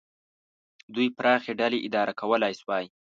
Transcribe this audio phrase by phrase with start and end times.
[0.93, 2.85] دوی پراخې ډلې اداره کولای شوای.